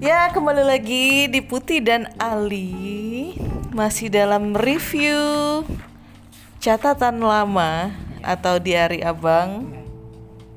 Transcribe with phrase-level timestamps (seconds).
[0.00, 3.36] Ya, kembali lagi di Putih dan Ali
[3.68, 5.60] masih dalam review
[6.56, 7.92] catatan lama
[8.24, 9.68] atau diari abang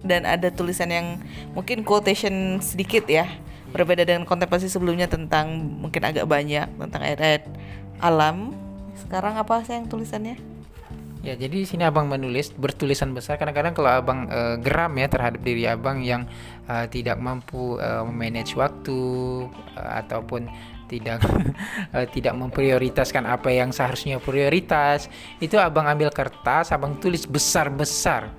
[0.00, 1.20] dan ada tulisan yang
[1.52, 3.28] mungkin quotation sedikit ya
[3.76, 5.52] berbeda dengan kontemplasi sebelumnya tentang
[5.84, 7.44] mungkin agak banyak tentang ayat-ayat
[8.00, 8.56] alam.
[8.96, 10.55] Sekarang apa sih yang tulisannya?
[11.26, 13.34] Ya, jadi di sini abang menulis bertulisan besar.
[13.34, 16.22] Kadang-kadang kalau abang uh, geram ya terhadap diri abang yang
[16.70, 18.94] uh, tidak mampu uh, memanage waktu
[19.74, 20.46] uh, ataupun
[20.86, 21.18] tidak
[22.14, 25.10] tidak memprioritaskan apa yang seharusnya prioritas,
[25.42, 28.30] itu abang ambil kertas, abang tulis besar-besar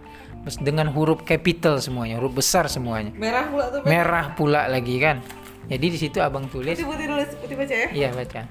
[0.63, 3.11] dengan huruf capital semuanya, huruf besar semuanya.
[3.19, 3.83] Merah pula tuh.
[3.83, 5.19] Merah pula lagi kan.
[5.67, 6.79] Jadi di situ abang tulis.
[6.79, 7.87] Putih putih tulis, putih baca ya.
[7.91, 8.41] Iya baca.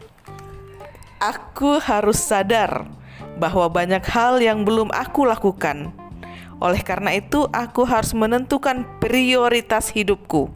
[1.24, 2.84] Aku harus sadar
[3.36, 5.92] bahwa banyak hal yang belum aku lakukan.
[6.56, 10.48] Oleh karena itu, aku harus menentukan prioritas hidupku.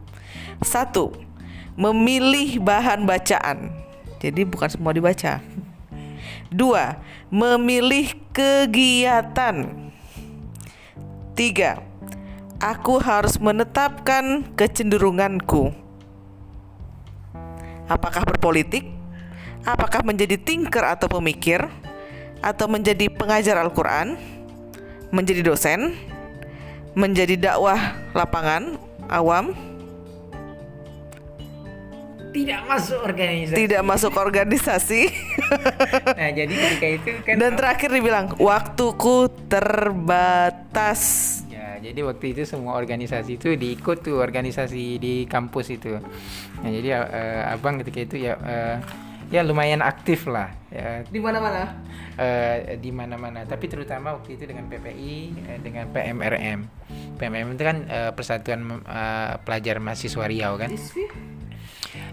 [0.65, 1.13] Satu,
[1.77, 3.69] memilih bahan bacaan.
[4.21, 5.41] Jadi bukan semua dibaca.
[6.49, 6.97] Dua,
[7.29, 9.89] memilih kegiatan.
[11.31, 11.81] Tiga,
[12.61, 15.73] aku harus menetapkan kecenderunganku.
[17.89, 18.85] Apakah berpolitik?
[19.61, 21.65] Apakah menjadi thinker atau pemikir?
[22.41, 24.17] Atau menjadi pengajar Al-Quran,
[25.13, 25.93] menjadi dosen,
[26.97, 28.75] menjadi dakwah lapangan
[29.07, 29.53] awam,
[32.31, 33.59] tidak masuk organisasi.
[33.59, 35.01] Tidak masuk organisasi.
[36.19, 41.01] nah, jadi ketika itu kan Dan terakhir dibilang waktuku terbatas.
[41.51, 45.99] Ya, jadi waktu itu semua organisasi itu diikut tuh organisasi di kampus itu.
[46.63, 48.79] Nah, jadi uh, abang ketika itu ya uh,
[49.31, 51.07] ya lumayan aktif lah ya.
[51.07, 51.79] Di mana-mana?
[52.19, 53.47] Uh, di mana-mana.
[53.47, 55.15] Tapi terutama waktu itu dengan PPI
[55.47, 56.59] uh, dengan PMRM
[57.15, 60.69] PMRM itu kan uh, Persatuan uh, Pelajar Mahasiswa Riau kan.
[60.69, 61.05] ISFI?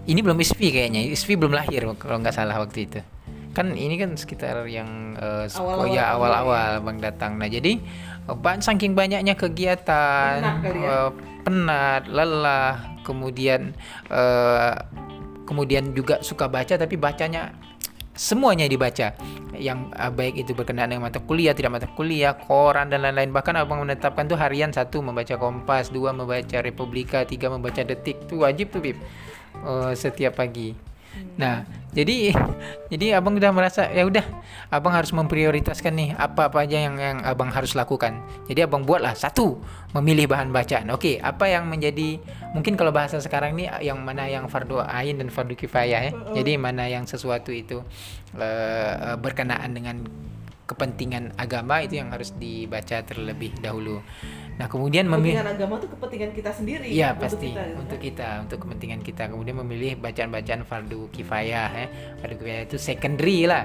[0.09, 1.01] ini belum ISFI kayaknya.
[1.13, 2.99] ISFI belum lahir kalau nggak salah waktu itu.
[3.53, 7.31] Kan ini kan sekitar yang uh, awal -awal ya awal-awal bang datang.
[7.35, 7.81] Nah jadi
[8.29, 10.89] ban saking banyaknya kegiatan penat, ya?
[10.89, 11.09] uh,
[11.41, 13.73] penat lelah kemudian
[14.13, 14.77] uh,
[15.49, 17.49] kemudian juga suka baca tapi bacanya
[18.13, 19.17] semuanya dibaca.
[19.57, 23.33] Yang uh, baik itu berkenaan dengan mata kuliah tidak mata kuliah koran dan lain-lain.
[23.33, 28.29] Bahkan abang menetapkan tuh harian satu membaca Kompas dua membaca Republika tiga membaca Detik.
[28.29, 28.97] Tuh wajib tuh bib.
[29.65, 30.77] Uh, setiap pagi
[31.39, 31.63] Nah,
[31.95, 32.33] jadi
[32.91, 34.21] jadi abang udah merasa ya udah
[34.69, 38.21] abang harus memprioritaskan nih apa apa aja yang yang abang harus lakukan.
[38.45, 39.57] Jadi abang buatlah satu
[39.97, 40.91] memilih bahan bacaan.
[40.93, 42.21] Oke, apa yang menjadi
[42.53, 46.13] mungkin kalau bahasa sekarang nih yang mana yang fardu ain dan fardu kifayah ya.
[46.35, 47.81] Jadi mana yang sesuatu itu
[48.37, 50.05] uh, berkenaan dengan
[50.69, 54.05] kepentingan agama itu yang harus dibaca terlebih dahulu.
[54.59, 56.87] Nah kemudian memilih agama itu kepentingan kita sendiri.
[56.91, 57.75] Iya pasti kita, ya.
[57.79, 59.23] untuk kita untuk kepentingan kita.
[59.31, 61.87] Kemudian memilih bacaan-bacaan fardu kifayah ya.
[62.19, 63.63] Fardu kifayah itu secondary lah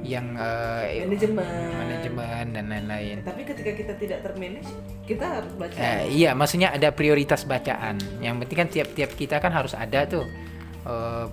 [0.00, 1.44] yang uh, manajemen
[1.76, 3.16] manajemen dan lain-lain.
[3.20, 4.72] Tapi ketika kita tidak termanage,
[5.04, 5.76] kita harus baca.
[5.76, 8.00] Uh, iya, maksudnya ada prioritas bacaan.
[8.24, 10.24] Yang penting kan tiap-tiap kita kan harus ada tuh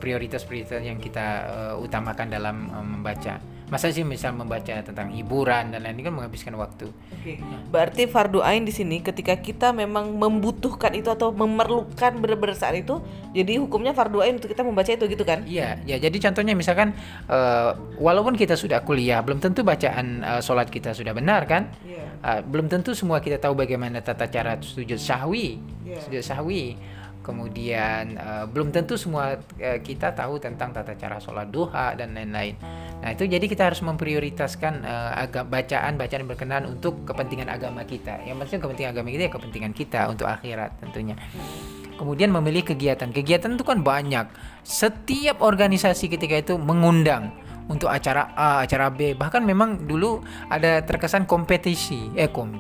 [0.04, 5.76] prioritas-prioritas uh, yang kita uh, utamakan dalam uh, membaca masa sih misal membaca tentang hiburan
[5.76, 6.88] dan lain-lain kan menghabiskan waktu.
[6.88, 7.36] Oke.
[7.36, 7.38] Okay.
[7.68, 13.04] Berarti fardu ain di sini ketika kita memang membutuhkan itu atau memerlukan benar-benar saat itu,
[13.36, 15.44] jadi hukumnya fardu ain untuk kita membaca itu gitu kan?
[15.44, 16.96] Iya, ya jadi contohnya misalkan
[17.28, 21.68] uh, walaupun kita sudah kuliah, belum tentu bacaan uh, sholat kita sudah benar kan?
[21.84, 22.00] Yeah.
[22.00, 22.06] Iya.
[22.24, 26.00] Uh, belum tentu semua kita tahu bagaimana tata cara sujud sahwi, yeah.
[26.00, 26.80] sujud sahwi
[27.28, 32.56] kemudian uh, belum tentu semua uh, kita tahu tentang tata cara sholat duha dan lain-lain.
[33.04, 38.24] Nah itu jadi kita harus memprioritaskan uh, agak bacaan bacaan berkenan untuk kepentingan agama kita.
[38.24, 41.20] Yang maksudnya kepentingan agama kita ya kepentingan kita untuk akhirat tentunya.
[42.00, 43.12] Kemudian memilih kegiatan.
[43.12, 44.32] Kegiatan itu kan banyak.
[44.64, 47.34] Setiap organisasi ketika itu mengundang
[47.68, 49.18] untuk acara A, acara B.
[49.18, 52.56] Bahkan memang dulu ada terkesan kompetisi, eh kom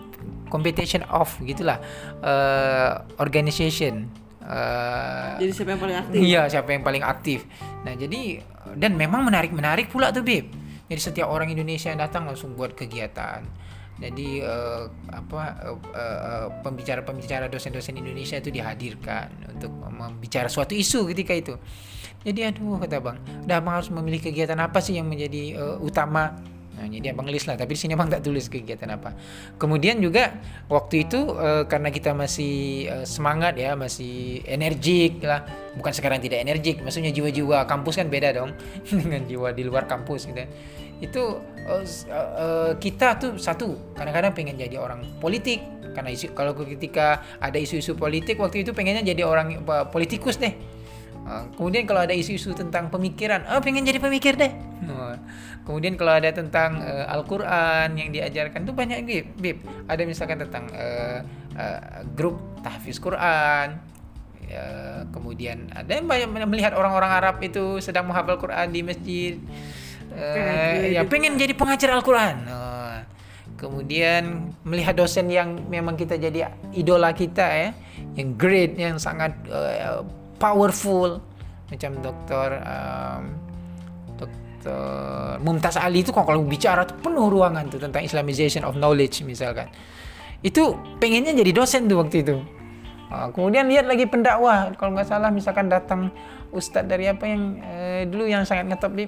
[0.48, 1.78] competition of gitulah
[2.24, 4.08] uh, organization
[4.48, 6.18] Uh, jadi siapa yang paling aktif?
[6.24, 7.40] Iya, siapa yang paling aktif.
[7.84, 8.40] Nah, jadi
[8.80, 10.48] dan memang menarik-menarik pula tuh, Bib.
[10.88, 13.44] Jadi setiap orang Indonesia yang datang langsung buat kegiatan.
[13.98, 15.42] Jadi uh, apa
[15.74, 21.54] uh, pembicara-pembicara dosen-dosen Indonesia itu dihadirkan untuk membicara suatu isu ketika itu.
[22.22, 23.18] Jadi aduh kata Bang,
[23.50, 26.38] udah Bang harus memilih kegiatan apa sih yang menjadi uh, utama
[26.78, 29.18] Nah, jadi abang list lah, tapi di sini abang tak tulis kegiatan apa.
[29.58, 30.38] Kemudian juga
[30.70, 35.42] waktu itu uh, karena kita masih uh, semangat ya, masih energik lah.
[35.74, 38.54] Bukan sekarang tidak energik, maksudnya jiwa-jiwa kampus kan beda dong
[39.02, 40.46] dengan jiwa di luar kampus gitu.
[41.02, 41.84] Itu uh,
[42.14, 45.66] uh, kita tuh satu kadang-kadang pengen jadi orang politik
[45.98, 50.54] karena isu kalau ketika ada isu-isu politik waktu itu pengennya jadi orang uh, politikus deh
[51.28, 54.48] Uh, kemudian kalau ada isu-isu tentang pemikiran, oh pengen jadi pemikir deh.
[54.88, 55.07] Uh,
[55.68, 59.58] kemudian kalau ada tentang uh, Al-Quran yang diajarkan tuh banyak bib, bib.
[59.92, 61.20] Ada misalkan tentang uh,
[61.60, 63.76] uh, grup tahfiz Quran.
[64.48, 69.36] Uh, kemudian ada yang banyak melihat orang-orang Arab itu sedang menghafal Quran di masjid.
[70.16, 72.48] Uh, ya pengen jadi pengajar Al-Quran.
[72.48, 73.04] Uh,
[73.60, 77.70] kemudian melihat dosen yang memang kita jadi idola kita ya,
[78.16, 80.08] yang great, yang sangat uh,
[80.40, 81.20] powerful
[81.68, 83.36] macam dokter um,
[84.68, 89.70] dokter Mumtaz Ali itu kalau bicara tuh penuh ruangan tuh tentang Islamization of knowledge misalkan.
[90.42, 92.36] Itu pengennya jadi dosen tuh waktu itu.
[93.08, 94.76] Uh, kemudian lihat lagi pendakwah.
[94.76, 96.12] Kalau nggak salah misalkan datang
[96.52, 99.06] ustadz dari apa yang uh, dulu yang sangat ngetop di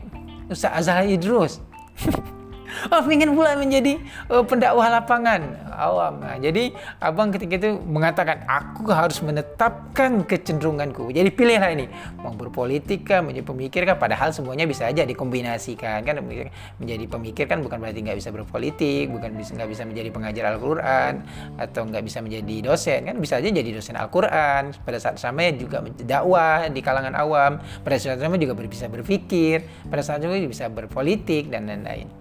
[0.49, 1.61] Ustadz Azhar Idrus
[2.87, 3.99] oh ingin pula menjadi
[4.31, 5.69] uh, pendakwah lapangan.
[5.79, 6.19] Awam.
[6.19, 11.07] Nah, jadi abang ketika itu mengatakan aku harus menetapkan kecenderunganku.
[11.15, 11.87] Jadi pilihlah ini
[12.19, 13.95] mau berpolitik kah menjadi pemikir kah?
[13.95, 16.19] Padahal semuanya bisa aja dikombinasikan kan?
[16.79, 21.13] Menjadi pemikir kan bukan berarti nggak bisa berpolitik bukan bisa nggak bisa menjadi pengajar Al-Quran
[21.55, 23.15] atau nggak bisa menjadi dosen kan?
[23.15, 24.75] Bisa aja jadi dosen Al-Quran.
[24.83, 27.63] Pada saat sama juga dakwah di kalangan awam.
[27.87, 29.63] Pada saat sama juga bisa berpikir.
[29.87, 32.18] Pada saat juga bisa berpolitik dan lain-lain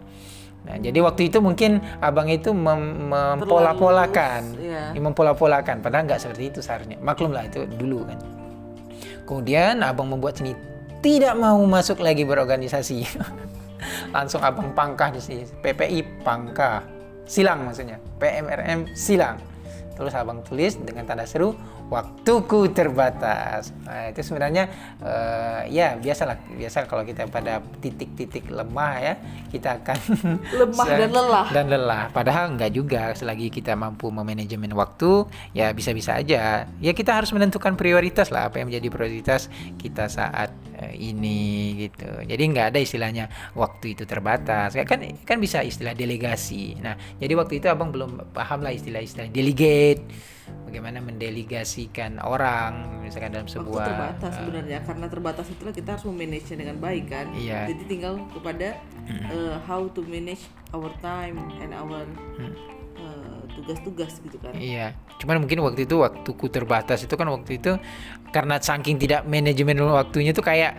[0.66, 4.92] Nah, jadi waktu itu mungkin abang itu mem mempola-polakan, ya.
[4.92, 7.00] mempola-polakan, padahal nggak seperti itu seharusnya.
[7.00, 8.18] Maklumlah itu dulu kan.
[9.24, 10.52] Kemudian abang membuat sini
[11.00, 13.06] tidak mau masuk lagi berorganisasi.
[14.14, 16.82] Langsung abang pangkah di sini, PPI pangkah,
[17.24, 19.38] silang maksudnya, PMRM silang.
[19.98, 21.58] Terus abang tulis dengan tanda seru
[21.90, 23.74] waktuku terbatas.
[23.82, 24.70] Nah, itu sebenarnya
[25.02, 29.14] uh, ya biasalah biasa kalau kita pada titik-titik lemah ya
[29.50, 29.98] kita akan
[30.62, 31.46] lemah dan lelah.
[31.50, 32.04] Dan lelah.
[32.14, 36.70] Padahal enggak juga selagi kita mampu memanajemen waktu ya bisa-bisa aja.
[36.78, 39.50] Ya kita harus menentukan prioritas lah apa yang menjadi prioritas
[39.82, 40.54] kita saat
[40.94, 42.10] ini gitu.
[42.22, 43.24] Jadi enggak ada istilahnya
[43.58, 44.74] waktu itu terbatas.
[44.86, 46.78] Kan kan bisa istilah delegasi.
[46.78, 50.06] Nah, jadi waktu itu Abang belum paham lah istilah-istilah delegate
[50.68, 56.04] bagaimana mendelegasikan orang misalkan dalam sebuah Waktu terbatas uh, sebenarnya karena terbatas itulah kita harus
[56.08, 57.64] memanage dengan baik kan iya.
[57.68, 58.76] jadi tinggal kepada
[59.32, 60.44] uh, how to manage
[60.76, 62.04] our time and our
[62.36, 62.77] hmm.
[63.58, 64.54] Tugas-tugas gitu kan.
[64.54, 67.74] Iya cuman mungkin waktu itu waktuku terbatas itu kan waktu itu
[68.30, 70.78] karena saking tidak manajemen waktunya tuh kayak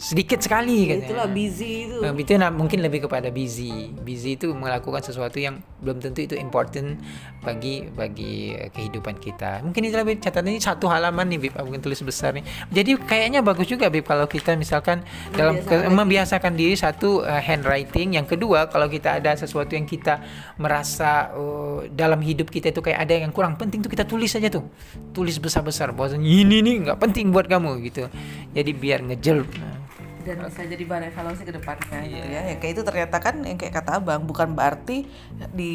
[0.00, 1.98] sedikit sekali ya, itulah busy itu.
[2.02, 3.92] Nah, itu nah, mungkin lebih kepada busy.
[4.02, 6.98] Busy itu melakukan sesuatu yang belum tentu itu important
[7.44, 9.60] bagi bagi kehidupan kita.
[9.62, 12.44] Mungkin itu lebih catatan ini satu halaman nih Bib mungkin tulis besar nih.
[12.72, 15.04] Jadi kayaknya bagus juga Bib kalau kita misalkan
[15.36, 16.74] dalam ke, membiasakan diri.
[16.74, 18.18] satu uh, handwriting.
[18.18, 20.20] Yang kedua kalau kita ada sesuatu yang kita
[20.58, 24.48] merasa uh, dalam hidup kita itu kayak ada yang kurang penting tuh kita tulis aja
[24.50, 24.66] tuh.
[25.14, 28.10] Tulis besar-besar bahwa ini nih nggak penting buat kamu gitu.
[28.56, 29.46] Jadi biar ngejel
[30.24, 32.08] dan bisa jadi bahan evaluasi ke depannya yeah.
[32.08, 32.40] gitu ya.
[32.48, 35.04] Yang kayak itu ternyata kan yang kayak kata Abang bukan berarti
[35.52, 35.72] di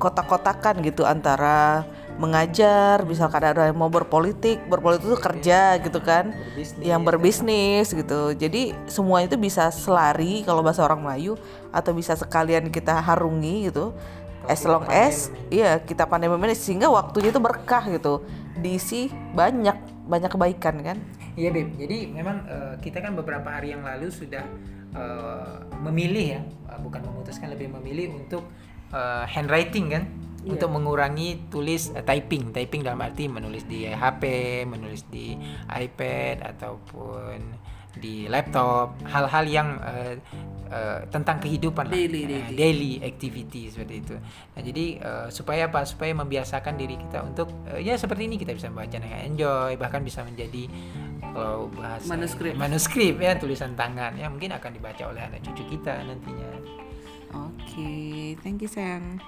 [0.00, 1.84] kotak-kotakan gitu antara
[2.14, 8.32] mengajar, misalkan ada yang mau berpolitik, berpolitik itu kerja gitu kan, berbisnis, yang berbisnis gitu.
[8.32, 11.34] Jadi semua itu bisa selari kalau bahasa orang Melayu
[11.74, 13.92] atau bisa sekalian kita harungi gitu.
[14.44, 18.22] As long as iya kita pandai memanage sehingga waktunya itu berkah gitu.
[18.60, 20.98] Diisi banyak banyak kebaikan kan.
[21.34, 24.46] Iya Beb, jadi memang uh, kita kan beberapa hari yang lalu sudah
[24.94, 28.46] uh, memilih ya, uh, bukan memutuskan lebih memilih untuk
[28.94, 30.06] uh, handwriting kan,
[30.46, 30.54] yeah.
[30.54, 34.22] untuk mengurangi tulis uh, typing, typing dalam arti menulis di HP,
[34.62, 35.34] menulis di
[35.66, 37.66] iPad ataupun
[37.98, 40.14] di laptop, hal-hal yang uh,
[40.70, 42.50] uh, tentang kehidupan daily, lah.
[42.50, 42.54] daily.
[42.54, 44.16] daily activity seperti itu.
[44.54, 45.86] Nah jadi uh, supaya apa?
[45.86, 50.02] Supaya membiasakan diri kita untuk uh, ya seperti ini kita bisa membaca dengan enjoy, bahkan
[50.02, 50.66] bisa menjadi
[51.34, 56.06] kalau bahasa manuskrip manuskrip ya tulisan tangan ya mungkin akan dibaca oleh anak cucu kita
[56.06, 56.50] nantinya.
[57.34, 58.38] Oke, okay.
[58.46, 59.18] thank you sayang.